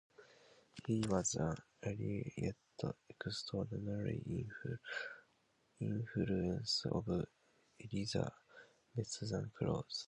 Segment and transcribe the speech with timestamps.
[0.87, 1.53] He was an
[1.85, 2.55] early yet
[3.07, 4.19] extraordinary
[5.79, 7.25] influence on
[7.79, 9.99] Elizabethan clowns.